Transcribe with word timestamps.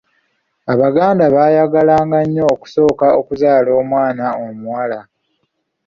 Abaganda 0.73 1.23
baayagalanga 1.35 2.17
nnyo 2.25 2.43
okusooka 2.53 3.07
okuzaala 3.19 3.69
omwana 3.81 4.25
omuwala. 4.45 4.99